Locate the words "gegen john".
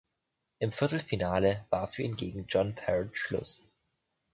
2.15-2.73